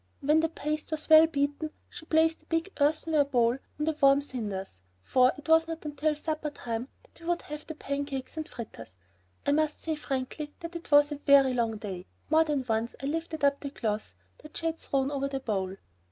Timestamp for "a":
11.11-11.17